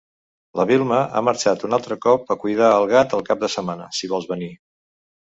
[0.59, 3.91] La Wilma ha marxat un altre cop a cuidar el gat el cap de setmana,
[4.03, 4.53] si vols venir.